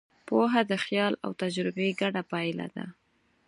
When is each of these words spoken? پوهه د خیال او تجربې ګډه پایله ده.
پوهه 0.27 0.61
د 0.71 0.73
خیال 0.85 1.13
او 1.25 1.31
تجربې 1.41 1.89
ګډه 2.01 2.21
پایله 2.31 2.67
ده. 2.75 2.85